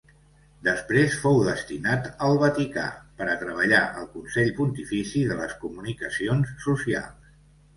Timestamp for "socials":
6.67-7.33